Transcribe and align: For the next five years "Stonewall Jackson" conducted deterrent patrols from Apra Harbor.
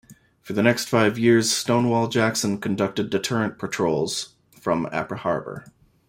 For 0.41 0.53
the 0.53 0.63
next 0.63 0.89
five 0.89 1.19
years 1.19 1.51
"Stonewall 1.51 2.07
Jackson" 2.07 2.57
conducted 2.59 3.11
deterrent 3.11 3.59
patrols 3.59 4.33
from 4.59 4.87
Apra 4.87 5.17
Harbor. 5.19 5.65